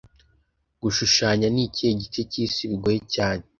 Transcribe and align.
Gushushanya 0.81 1.47
nikihe 1.55 1.91
gice 2.01 2.21
cyisi 2.31 2.61
bigoye 2.71 2.99
cyane 3.13 3.43